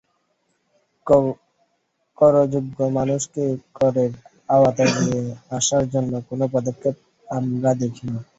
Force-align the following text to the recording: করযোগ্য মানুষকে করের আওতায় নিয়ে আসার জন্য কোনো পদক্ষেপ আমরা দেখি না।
করযোগ্য 2.17 2.77
মানুষকে 2.97 3.43
করের 3.75 4.11
আওতায় 4.49 4.93
নিয়ে 4.97 5.21
আসার 5.57 5.83
জন্য 5.93 6.11
কোনো 6.29 6.45
পদক্ষেপ 6.53 6.95
আমরা 7.27 7.71
দেখি 7.81 8.05
না। 8.07 8.19